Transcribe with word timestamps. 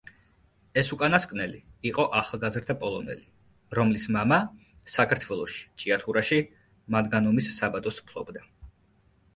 ეს 0.81 0.87
უკანასკნელი 0.95 1.59
იყო 1.89 2.05
ახალგაზრდა 2.21 2.75
პოლონელი, 2.85 3.27
რომლის 3.81 4.09
მამა 4.17 4.41
საქართველოში, 4.97 5.63
ჭიათურაში 5.83 6.43
მანგანუმის 6.97 7.53
საბადოს 7.61 8.03
ფლობდა. 8.11 8.45